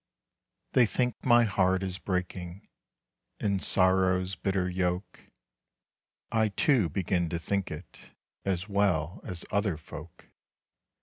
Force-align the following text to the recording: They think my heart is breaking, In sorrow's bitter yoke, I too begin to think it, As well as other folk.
They 0.71 0.87
think 0.87 1.23
my 1.23 1.43
heart 1.43 1.83
is 1.83 1.99
breaking, 1.99 2.67
In 3.39 3.59
sorrow's 3.59 4.33
bitter 4.33 4.67
yoke, 4.67 5.25
I 6.31 6.47
too 6.47 6.89
begin 6.89 7.29
to 7.29 7.37
think 7.37 7.69
it, 7.69 7.99
As 8.43 8.67
well 8.67 9.21
as 9.23 9.45
other 9.51 9.77
folk. 9.77 10.31